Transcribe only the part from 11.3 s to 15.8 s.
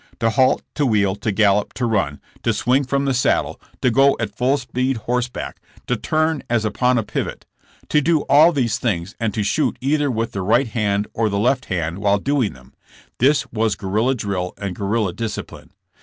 left while doing them— this was guerrilla drill and guerrilla discipline.